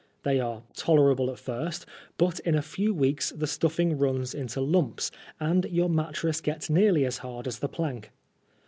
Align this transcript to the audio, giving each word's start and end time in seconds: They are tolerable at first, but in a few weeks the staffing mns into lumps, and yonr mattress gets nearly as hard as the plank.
They 0.23 0.39
are 0.39 0.63
tolerable 0.73 1.29
at 1.29 1.37
first, 1.37 1.85
but 2.17 2.39
in 2.39 2.55
a 2.55 2.63
few 2.63 2.91
weeks 2.91 3.29
the 3.29 3.45
staffing 3.45 3.99
mns 3.99 4.33
into 4.33 4.59
lumps, 4.59 5.11
and 5.39 5.63
yonr 5.65 5.91
mattress 5.93 6.41
gets 6.41 6.71
nearly 6.71 7.05
as 7.05 7.19
hard 7.19 7.45
as 7.45 7.59
the 7.59 7.69
plank. 7.69 8.09